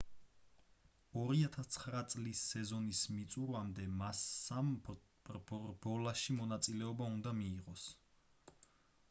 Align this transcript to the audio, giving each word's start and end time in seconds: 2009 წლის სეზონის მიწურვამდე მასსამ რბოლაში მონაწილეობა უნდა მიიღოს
2009 1.17 2.07
წლის 2.13 2.41
სეზონის 2.53 3.01
მიწურვამდე 3.17 3.85
მასსამ 3.99 4.73
რბოლაში 5.35 6.39
მონაწილეობა 6.41 7.13
უნდა 7.21 7.37
მიიღოს 7.45 7.87